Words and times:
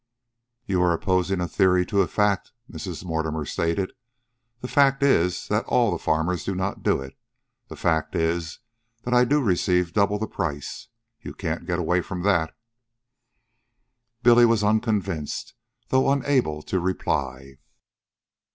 "You 0.65 0.81
are 0.81 0.93
opposing 0.93 1.41
a 1.41 1.47
theory 1.47 1.85
to 1.85 2.01
a 2.01 2.07
fact," 2.07 2.53
Mrs. 2.67 3.05
Mortimer 3.05 3.45
stated. 3.45 3.93
"The 4.61 4.67
fact 4.67 5.03
is 5.03 5.47
that 5.49 5.63
all 5.65 5.91
the 5.91 5.99
farmers 6.01 6.43
do 6.43 6.55
not 6.55 6.81
do 6.81 6.99
it. 7.03 7.15
The 7.67 7.75
fact 7.75 8.15
is 8.15 8.57
that 9.03 9.13
I 9.13 9.25
do 9.25 9.39
receive 9.43 9.93
double 9.93 10.17
the 10.17 10.25
price. 10.25 10.87
You 11.21 11.35
can't 11.35 11.67
get 11.67 11.77
away 11.77 12.01
from 12.01 12.23
that." 12.23 12.57
Billy 14.23 14.47
was 14.47 14.63
unconvinced, 14.63 15.53
though 15.89 16.09
unable 16.11 16.63
to 16.63 16.79
reply. 16.79 17.59